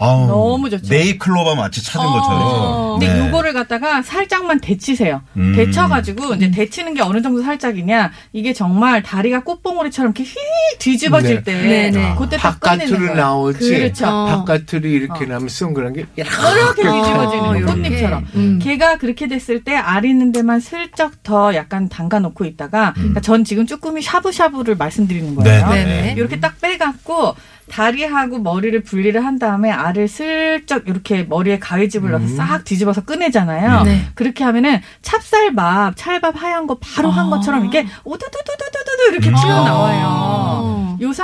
아우, 0.00 0.26
너무 0.26 0.70
좋죠. 0.70 0.88
네이클로바 0.92 1.54
마치 1.54 1.84
찾은 1.84 2.00
어. 2.06 2.12
것처럼. 2.12 2.98
근데 2.98 3.12
네. 3.14 3.26
요거를 3.28 3.52
갖다가 3.52 4.02
살짝만 4.02 4.60
데치세요. 4.60 5.20
음. 5.36 5.54
데쳐가지고 5.54 6.34
이제 6.36 6.50
데치는 6.50 6.94
게 6.94 7.02
어느 7.02 7.20
정도 7.22 7.42
살짝이냐 7.42 8.10
이게 8.32 8.52
정말 8.52 9.02
다리가 9.02 9.40
꽃봉오리처럼 9.44 10.12
이렇게 10.16 10.24
휘 10.24 10.36
뒤집어질 10.78 11.42
네. 11.42 11.42
때 11.44 11.90
네네. 11.92 12.14
그때 12.18 12.36
딱 12.38 12.58
꺼내는 12.60 12.86
바깥으로 12.86 13.06
거예요. 13.08 13.14
나오지 13.14 13.70
그렇죠. 13.70 14.06
어. 14.06 14.44
바깥으로 14.46 14.88
이렇게 14.88 15.24
어. 15.24 15.28
나면 15.28 15.48
동그란 15.58 15.92
게 15.92 16.06
이렇게 16.16 16.82
뒤집어지는 16.82 17.42
거, 17.44 17.56
이렇게. 17.56 17.72
꽃잎처럼. 17.90 18.26
음. 18.34 18.58
걔가 18.62 18.96
그렇게 18.96 19.28
됐을 19.28 19.62
때 19.64 19.76
알 19.76 20.04
있는 20.04 20.30
데만 20.32 20.60
슬쩍 20.60 21.22
더 21.22 21.54
약간 21.54 21.88
담가 21.88 22.18
놓고 22.20 22.44
있다가 22.44 22.92
그러니까 22.94 23.20
전 23.20 23.44
지금 23.44 23.66
쭈꾸미 23.66 24.02
샤브샤브를 24.02 24.76
말씀드리는 24.76 25.34
거예요. 25.34 25.68
네, 25.68 25.84
네네. 25.84 26.14
이렇게 26.16 26.38
딱 26.40 26.60
빼갖고 26.60 27.34
다리하고 27.70 28.40
머리를 28.40 28.82
분리를 28.82 29.24
한 29.24 29.38
다음에 29.38 29.70
알을 29.70 30.08
슬쩍 30.08 30.86
이렇게 30.88 31.22
머리에 31.22 31.58
가위집을 31.58 32.10
넣어서 32.10 32.26
싹 32.36 32.64
뒤집어서 32.64 33.04
꺼내잖아요. 33.04 33.80
음. 33.80 33.84
네. 33.84 34.06
그렇게 34.14 34.44
하면은 34.44 34.80
찹쌀밥, 35.02 35.94
찰밥 35.96 36.42
하얀 36.42 36.66
거 36.66 36.78
바로 36.78 37.10
한 37.10 37.26
아. 37.26 37.30
것처럼 37.30 37.64
이게 37.64 37.86
오두두두두두두 38.04 39.12
이렇게 39.12 39.30
음. 39.30 39.34
튀어나와요. 39.34 40.49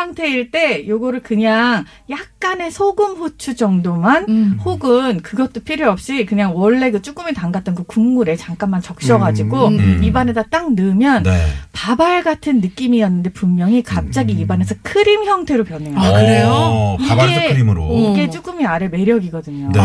상태일 0.00 0.50
때 0.50 0.86
요거를 0.86 1.20
그냥 1.22 1.86
약간의 2.10 2.70
소금 2.70 3.14
후추 3.14 3.56
정도만 3.56 4.26
음. 4.28 4.60
혹은 4.62 5.22
그것도 5.22 5.60
필요 5.64 5.90
없이 5.90 6.26
그냥 6.26 6.52
원래 6.54 6.90
그 6.90 7.00
쭈꾸미 7.00 7.32
담갔던 7.32 7.74
그 7.74 7.82
국물에 7.84 8.36
잠깐만 8.36 8.82
적셔가지고 8.82 9.68
음. 9.68 10.00
입안에다 10.04 10.42
딱 10.50 10.74
넣으면 10.74 11.22
네. 11.22 11.46
밥알 11.72 12.22
같은 12.24 12.60
느낌이었는데 12.60 13.30
분명히 13.30 13.82
갑자기 13.82 14.34
입안에서 14.34 14.74
크림 14.82 15.24
형태로 15.24 15.64
변해요. 15.64 15.96
아, 15.98 16.12
그래요? 16.12 16.48
어, 16.52 16.96
이게- 17.00 17.48
크림으로. 17.54 17.90
이게 18.12 18.28
쭈꾸미 18.28 18.66
알의 18.66 18.90
매력이거든요. 18.90 19.70
네. 19.72 19.80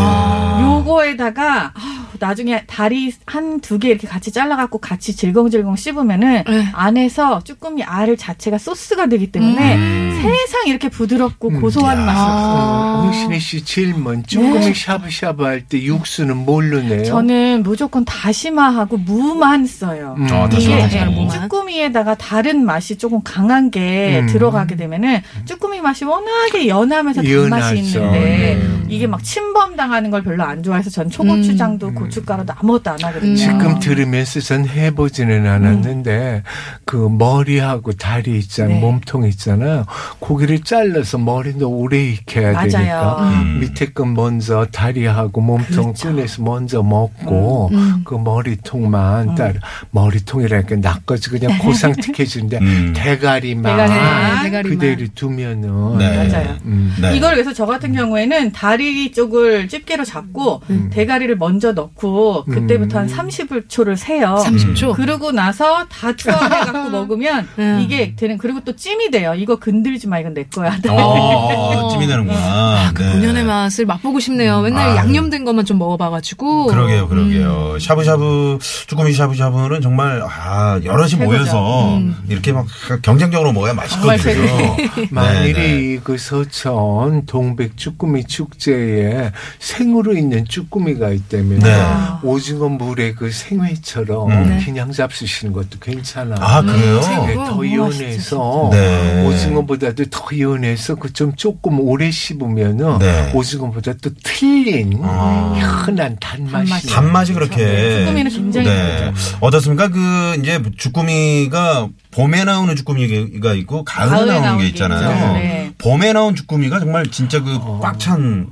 요거에다가 0.62 1.72
아우, 1.74 2.02
나중에 2.18 2.64
다리 2.66 3.12
한 3.24 3.60
두 3.62 3.78
개 3.78 3.88
이렇게 3.88 4.06
같이 4.06 4.30
잘라갖고 4.30 4.76
같이 4.78 5.16
질겅질겅 5.16 5.76
씹으면은 5.76 6.44
네. 6.46 6.66
안에서 6.74 7.42
쭈꾸미 7.44 7.82
알 7.84 8.16
자체가 8.16 8.58
소스가 8.58 9.06
되기 9.06 9.32
때문에 9.32 9.76
음. 9.76 10.01
세상 10.10 10.66
이렇게 10.66 10.88
부드럽고 10.88 11.48
음. 11.50 11.60
고소한 11.60 11.98
야. 11.98 12.04
맛이 12.04 12.20
없어요. 12.20 12.62
아. 12.62 13.00
홍신혜 13.04 13.38
씨 13.38 13.64
질문 13.64 14.24
쭈꾸미 14.26 14.74
샤브샤브 14.74 15.44
할 15.44 15.62
때 15.68 15.80
육수는 15.82 16.36
뭘로 16.38 16.80
내요? 16.82 17.04
저는 17.04 17.62
무조건 17.62 18.04
다시마하고 18.04 18.96
무만 18.98 19.64
써요. 19.66 20.14
음. 20.18 20.26
어, 20.32 20.46
이게 20.46 20.56
다시마, 20.56 20.76
예, 20.76 20.80
다시마, 20.82 21.04
무만. 21.06 21.30
쭈꾸미에다가 21.42 22.14
다른 22.16 22.64
맛이 22.64 22.98
조금 22.98 23.20
강한 23.22 23.70
게 23.70 24.20
음. 24.22 24.26
들어가게 24.26 24.76
되면은 24.76 25.20
쭈꾸미 25.44 25.80
맛이 25.80 26.04
워낙에 26.04 26.66
연하면서 26.68 27.22
단맛이. 27.22 27.76
있는데 27.78 28.10
네. 28.10 28.62
이게 28.88 29.06
막 29.06 29.22
침범 29.22 29.76
당하는 29.76 30.10
걸 30.10 30.22
별로 30.22 30.42
안 30.44 30.62
좋아해서 30.62 30.90
전 30.90 31.08
초고추장도 31.08 31.88
음. 31.88 31.94
고춧가루도 31.94 32.52
아무것도 32.58 32.90
안 32.90 33.02
하거든요. 33.02 33.36
지금 33.36 33.78
들으면서 33.78 34.40
전 34.40 34.66
해보지는 34.66 35.46
않았는데 35.46 36.42
그 36.84 36.96
머리하고 37.10 37.92
다리 37.92 38.38
있잖아요 38.38 38.74
네. 38.74 38.80
몸통 38.80 39.26
있잖아요 39.28 39.86
고기를 40.18 40.60
잘라서 40.60 41.18
머리도 41.18 41.68
오래 41.70 42.02
익혀야 42.10 42.52
맞아요. 42.52 42.68
되니까 42.70 43.30
음. 43.42 43.58
밑에 43.60 43.86
건 43.92 44.14
먼저 44.14 44.66
다리하고 44.72 45.40
몸통 45.40 45.82
그렇죠. 45.92 46.08
꺼내서 46.08 46.42
먼저 46.42 46.82
먹고 46.82 47.70
음. 47.72 48.02
그 48.04 48.14
머리통만 48.14 49.34
따로 49.34 49.54
머리통이라니까 49.90 50.76
낚아지 50.76 51.30
그냥 51.30 51.58
고상특해지는데 51.58 52.58
음. 52.62 52.92
대가리만 52.96 53.62
대가리만. 53.62 54.34
네, 54.36 54.42
대가리만. 54.44 54.62
그대로 54.62 55.06
두면은 55.14 55.98
네. 55.98 56.28
맞아요. 56.28 56.56
음. 56.64 56.94
네. 57.00 57.16
이걸 57.16 57.32
그래서 57.34 57.52
저 57.52 57.66
같은 57.66 57.92
경우에는 57.92 58.52
다리 58.52 59.12
쪽을 59.12 59.68
집게로 59.68 60.04
잡고 60.04 60.62
대가리를 60.90 61.36
먼저 61.36 61.72
넣고 61.72 62.44
그때부터 62.44 62.98
한 63.00 63.06
30초를 63.08 63.96
세요. 63.96 64.36
30초. 64.44 64.94
그러고 64.94 65.32
나서 65.32 65.86
다 65.88 66.12
투하해 66.12 66.48
갖고 66.70 66.90
먹으면 66.90 67.48
음. 67.58 67.80
이게 67.82 68.14
되는 68.16 68.38
그리고 68.38 68.60
또 68.60 68.74
찜이 68.76 69.10
돼요. 69.10 69.34
이거 69.36 69.56
건들지 69.82 70.06
마 70.06 70.20
이건 70.20 70.32
내 70.34 70.44
거야. 70.44 70.78
어, 70.88 71.88
찜이 71.90 72.06
되는구나. 72.06 72.92
그 72.94 73.02
네. 73.02 73.12
본연의 73.12 73.44
맛을 73.44 73.84
맛보고 73.84 74.20
싶네요. 74.20 74.60
맨날 74.62 74.88
아유. 74.90 74.96
양념된 74.96 75.44
것만 75.44 75.64
좀 75.64 75.78
먹어봐가지고. 75.78 76.66
그러게요, 76.66 77.02
음. 77.04 77.08
그러게요. 77.08 77.78
샤브샤브, 77.80 78.58
쭈꾸미 78.86 79.12
샤브샤브는 79.12 79.80
정말, 79.82 80.22
아, 80.24 80.80
여럿이 80.82 81.10
최고죠. 81.10 81.24
모여서 81.24 81.96
음. 81.96 82.16
이렇게 82.28 82.52
막 82.52 82.66
경쟁적으로 83.02 83.52
먹어야 83.52 83.74
맛있거든요. 83.74 84.76
네, 85.10 85.52
네. 85.52 85.98
그 86.02 86.16
서천 86.16 87.26
동백 87.26 87.76
쭈꾸미 87.76 88.24
축제에 88.24 89.32
생으로 89.58 90.16
있는 90.16 90.44
쭈꾸미가 90.44 91.10
있다면 91.10 91.58
네. 91.58 91.82
오징어 92.22 92.68
물에 92.68 93.14
그 93.14 93.30
생회처럼 93.30 94.30
음. 94.30 94.62
그냥 94.64 94.92
잡수시는 94.92 95.52
것도 95.52 95.78
괜찮아. 95.80 96.36
아, 96.38 96.62
그래요? 96.62 97.00
네, 97.00 97.34
음, 97.34 97.44
더 97.44 97.72
연해서 97.72 98.68
네. 98.72 99.26
오징어보다도 99.72 100.04
더 100.10 100.38
연해서 100.38 100.94
그 100.96 101.12
좀 101.12 101.34
조금 101.36 101.78
오래 101.80 102.10
씹으면은 102.10 102.98
네. 102.98 103.30
오징어보다 103.34 103.92
또 104.02 104.10
틀린 104.24 104.98
아. 105.02 105.52
현한 105.56 106.16
단맛이 106.20 106.52
단맛이. 106.70 106.86
나요. 106.86 106.94
단맛이 106.96 107.32
그렇게. 107.34 107.98
쭈꾸미는 108.04 108.30
굉장히 108.30 108.66
네. 108.66 108.96
다르죠. 108.98 109.36
어떻습니까? 109.40 109.88
그, 109.88 110.36
이제 110.40 110.60
주꾸미가 110.78 111.88
봄에 112.12 112.44
나오는 112.44 112.74
주꾸미가 112.74 113.52
있고 113.54 113.84
가을에 113.84 114.10
가을에 114.10 114.40
나오는 114.40 114.58
게게 114.58 114.68
있잖아요. 114.70 115.32
네. 115.34 115.72
봄에 115.78 116.12
나온 116.12 116.34
주꾸미가 116.34 116.80
정말 116.80 117.06
진짜 117.06 117.40
그 117.42 117.52
꽉 117.52 117.58
찬, 117.58 117.76
밥알이 117.80 117.82
꽉 117.82 117.98
찬. 117.98 118.46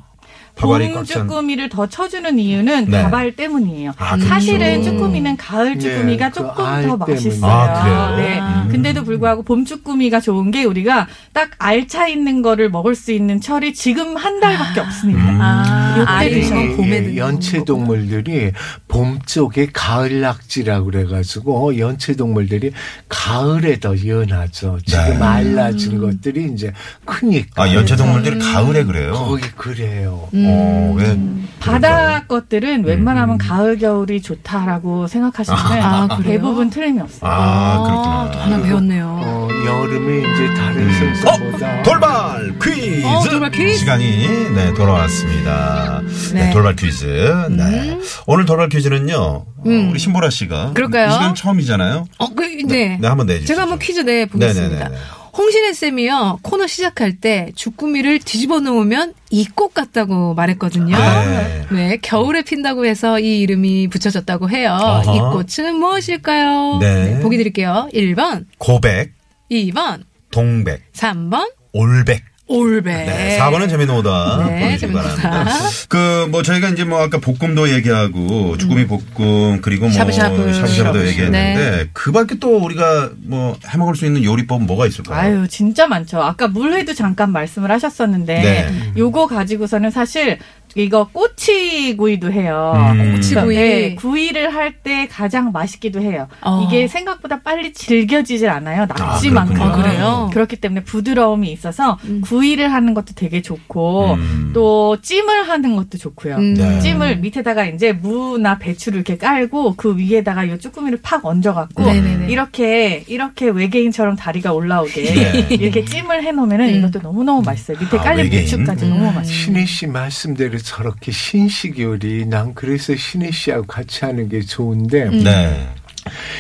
봄 0.57 1.05
쭈꾸미를 1.05 1.69
더 1.69 1.87
쳐주는 1.87 2.39
이유는 2.39 2.87
네. 2.91 3.03
밥알 3.03 3.37
때문이에요. 3.37 3.93
아, 3.99 4.17
그렇죠. 4.17 4.29
사실은 4.29 4.83
쭈꾸미는 4.83 5.37
가을 5.37 5.79
쭈꾸미가 5.79 6.25
네, 6.27 6.31
그 6.31 6.39
조금 6.39 6.65
알더 6.65 6.99
때문에. 7.05 7.15
맛있어요. 7.15 7.51
아, 7.51 7.83
그래요? 7.83 8.17
네. 8.17 8.41
음. 8.41 8.69
근데도 8.71 9.05
불구하고 9.05 9.43
봄 9.43 9.65
쭈꾸미가 9.65 10.21
좋은 10.21 10.51
게 10.51 10.65
우리가 10.65 11.09
딱 11.33 11.51
알차 11.59 12.09
있는 12.09 12.43
거를 12.43 12.71
먹을 12.71 12.95
수 12.95 13.13
있는 13.13 13.41
철이 13.41 13.75
지금 13.75 14.17
한 14.17 14.41
달밖에 14.41 14.81
없습니다. 14.81 15.31
음. 15.31 15.41
아, 15.41 16.05
알이 16.07 16.49
건 16.49 16.77
봄에 16.77 16.91
예, 16.91 17.03
드는 17.03 17.17
연체. 17.17 17.65
동물들이 17.65 18.53
봄 18.89 19.19
쪽에 19.25 19.69
가을 19.73 20.21
낙지라고 20.21 20.87
그래가지고 20.87 21.79
연체 21.79 22.15
동물들이 22.15 22.73
가을에 23.09 23.79
더 23.81 23.95
연하죠. 24.07 24.79
지금 24.85 25.05
네. 25.05 25.19
말라진 25.19 26.01
것들이 26.01 26.51
이제 26.53 26.73
크니까. 27.05 27.63
아, 27.63 27.75
연체 27.75 27.97
동물들이 27.97 28.39
가을에 28.39 28.85
그래요? 28.85 29.13
거기 29.13 29.43
그래요. 29.57 30.29
어, 30.51 30.95
왜? 30.97 31.19
바다 31.61 32.25
것들은 32.27 32.85
웬만하면 32.85 33.37
음. 33.37 33.39
가을 33.39 33.79
겨울이 33.79 34.23
좋다라고 34.23 35.07
생각하시면 35.07 35.59
아? 35.61 36.09
대부분 36.23 36.71
틀림이 36.71 37.01
없어요. 37.01 37.31
아, 37.31 37.83
그렇구나. 37.85 38.31
또 38.33 38.39
하나 38.39 38.63
배웠네요. 38.63 39.21
어, 39.23 39.49
여름에 39.67 40.19
이제 40.21 40.55
다른 40.55 40.91
생선보다 40.93 41.81
어? 41.81 41.83
돌발 41.83 42.59
퀴즈! 42.63 43.05
어, 43.05 43.23
돌발 43.29 43.51
퀴즈! 43.51 43.75
시간이, 43.79 44.27
네, 44.55 44.73
돌아왔습니다. 44.75 46.01
네, 46.33 46.47
네. 46.47 46.51
돌발 46.51 46.77
퀴즈. 46.77 47.05
네. 47.51 47.99
오늘 48.27 48.47
돌발 48.47 48.71
퀴즈는요, 48.71 49.45
음. 49.67 49.91
우리 49.91 49.99
신보라 49.99 50.31
씨가. 50.31 50.73
그럴까요? 50.73 51.09
이 51.11 51.13
시간 51.13 51.35
처음이잖아요. 51.35 52.07
어, 52.19 52.35
그, 52.35 52.43
네. 52.67 52.97
네, 52.99 53.07
한번 53.07 53.27
내주시죠. 53.27 53.49
제가 53.49 53.63
한번 53.63 53.79
퀴즈 53.79 54.01
내 54.01 54.25
보겠습니다. 54.25 54.77
네네네네. 54.79 54.97
홍신혜 55.37 55.73
쌤이요 55.73 56.41
코너 56.43 56.67
시작할 56.67 57.17
때 57.21 57.51
주꾸미를 57.55 58.19
뒤집어 58.21 58.61
놓으면 58.61 59.15
이 59.31 59.47
꽃 59.55 59.75
같다고 59.75 60.35
말했거든요. 60.35 60.97
네. 60.97 61.67
네, 61.71 61.97
겨울에 62.03 62.43
핀다고 62.43 62.87
해서 62.87 63.19
이 63.21 63.41
이름이 63.41 63.89
붙여졌다고 63.89 64.51
해요. 64.51 64.77
어허. 64.81 65.15
이 65.15 65.19
꽃은 65.21 65.75
무엇일까요? 65.77 66.79
네. 66.81 67.21
보기 67.21 67.37
드릴게요. 67.37 67.89
1번, 67.95 68.47
고백, 68.59 69.13
2번, 69.51 70.03
동백, 70.31 70.91
3번, 70.93 71.53
올백. 71.73 72.23
올배. 72.51 72.93
네. 72.93 73.39
4번은 73.39 73.69
재미는 73.71 73.95
오다. 73.95 74.45
네, 74.45 74.61
보내주시기 74.61 74.81
재미는 74.81 75.03
바랍니다. 75.03 75.41
오다. 75.43 75.51
그, 75.89 76.27
뭐, 76.31 76.43
저희가 76.43 76.69
이제 76.71 76.85
뭐, 76.85 77.01
아까 77.01 77.19
볶음도 77.19 77.71
얘기하고, 77.73 78.57
주꾸미 78.59 78.87
볶음, 78.87 79.61
그리고 79.63 79.87
뭐, 79.87 79.93
샤브샤브. 79.93 80.37
샤브샤브도 80.37 80.67
샤브샤브. 80.67 81.07
얘기했는데, 81.07 81.89
그 81.93 82.11
밖에 82.13 82.35
또 82.41 82.59
우리가 82.59 83.11
뭐, 83.23 83.57
해 83.73 83.79
먹을 83.79 83.95
수 83.95 84.05
있는 84.05 84.25
요리법은 84.25 84.67
뭐가 84.67 84.87
있을까요? 84.87 85.19
아유, 85.19 85.49
진짜 85.49 85.87
많죠. 85.87 86.21
아까 86.21 86.49
물회도 86.49 86.95
잠깐 86.95 87.31
말씀을 87.31 87.71
하셨었는데, 87.71 88.35
네. 88.43 88.93
요거 88.97 89.29
가지고서는 89.29 89.91
사실 89.91 90.39
이거 90.75 91.09
꼬치구이도 91.13 92.33
해요. 92.33 92.73
음. 92.95 93.15
꼬치구이. 93.17 93.55
네, 93.57 93.95
구이를 93.97 94.55
할 94.55 94.71
때 94.83 95.09
가장 95.09 95.53
맛있기도 95.53 96.01
해요. 96.01 96.27
어. 96.41 96.65
이게 96.67 96.87
생각보다 96.89 97.41
빨리 97.43 97.73
질겨지질 97.73 98.49
않아요. 98.49 98.87
낙지만큼. 98.87 99.55
그렇군요. 99.55 99.73
아, 99.75 99.77
그래요? 99.83 100.31
그렇기 100.33 100.57
때문에 100.57 100.85
부드러움이 100.85 101.51
있어서 101.53 101.99
음. 102.05 102.21
구이를 102.23 102.73
하는 102.73 102.95
것도 102.95 103.13
되게 103.15 103.43
좋고 103.43 104.15
음. 104.15 104.51
또 104.55 104.97
찜을 105.03 105.49
하는 105.49 105.77
것도 105.77 105.99
좋고요. 105.99 106.37
음. 106.37 106.55
네. 106.55 106.79
찜을 106.81 107.19
밑에다가 107.19 107.67
이제 107.67 107.93
무나 107.93 108.59
배추를 108.59 108.99
이렇게 109.01 109.19
깔고 109.19 109.75
그 109.77 109.99
위에다가 109.99 110.45
이 110.45 110.59
쭈꾸미를 110.59 111.01
팍 111.03 111.27
얹어갖고 111.27 111.83
네네네. 111.85 112.29
이렇게 112.33 113.05
이렇게 113.09 113.49
외계인처럼 113.49 114.17
다리가 114.17 114.53
올라오게 114.53 115.03
네. 115.03 115.47
이렇게 115.57 115.85
찜을 115.85 116.23
해놓으면은 116.23 116.69
음. 116.71 116.75
이것도 116.77 117.01
너무 117.03 117.23
너무 117.25 117.43
맛있어요. 117.43 117.77
밑에 117.79 117.99
아, 117.99 118.03
깔린 118.03 118.25
외계인? 118.27 118.43
배추까지 118.45 118.85
음. 118.87 118.91
너무 118.91 119.05
맛있어요. 119.13 119.25
신혜 119.37 119.67
씨 119.67 119.87
말씀대로 119.87 120.57
저렇게 120.63 121.13
신식 121.13 121.79
요리 121.79 122.27
난 122.27 122.55
그래서 122.55 122.95
신혜 122.97 123.31
씨하고 123.31 123.67
같이 123.67 124.05
하는 124.05 124.29
게 124.29 124.41
좋은데 124.41 125.05
음. 125.05 125.25
네. 125.25 125.69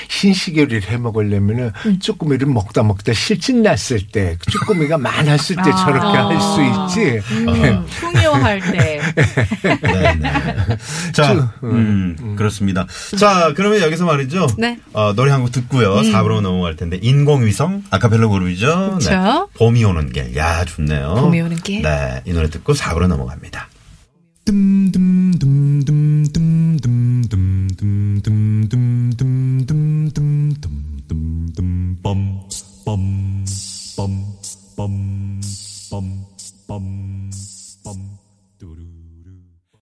신식 0.08 0.56
요리를 0.56 0.90
해 0.90 0.96
먹으려면은 0.96 1.70
쭈꾸미를 2.00 2.46
먹다 2.46 2.82
먹다 2.82 3.12
실증 3.12 3.62
났을 3.62 4.00
때 4.06 4.36
쭈꾸미가 4.50 4.96
많았을 4.96 5.56
때 5.56 5.62
아. 5.70 5.76
저렇게 5.76 6.16
할 6.16 6.40
수 6.40 6.62
있지. 6.62 7.20
음, 7.30 7.86
풍요할 8.00 8.60
때 8.72 9.00
네, 9.82 10.14
네. 10.14 10.32
자, 11.12 11.52
음, 11.62 12.34
그렇습니다. 12.36 12.86
자, 13.18 13.52
그러면 13.54 13.80
여기서 13.82 14.06
말이죠. 14.06 14.46
네. 14.58 14.78
어, 14.94 15.12
노래 15.14 15.30
한 15.30 15.42
곡 15.42 15.52
듣고요. 15.52 15.96
4부로 15.96 16.40
넘어갈 16.40 16.76
텐데, 16.76 16.98
인공위성, 17.00 17.84
아카펠라 17.90 18.28
그룹이죠. 18.28 18.96
그쵸. 18.98 19.10
네. 19.10 19.16
봄이 19.58 19.84
오는 19.84 20.10
길. 20.12 20.34
야, 20.36 20.64
좋네요. 20.64 21.14
봄이 21.16 21.40
오는 21.40 21.56
길. 21.58 21.82
네. 21.82 22.22
이 22.24 22.32
노래 22.32 22.48
듣고 22.50 22.72
4부로 22.72 23.06
넘어갑니다. 23.06 23.68
bum 24.50 24.90
bum 34.06 34.20
bum 34.76 35.19